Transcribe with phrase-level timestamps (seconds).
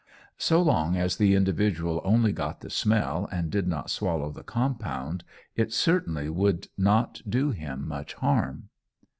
[0.39, 5.23] So long as the individual only got the smell and did not swallow the compound,
[5.55, 8.69] it certainly would not do him much harm.